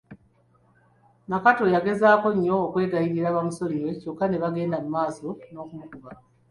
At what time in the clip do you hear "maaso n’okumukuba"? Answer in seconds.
4.95-6.11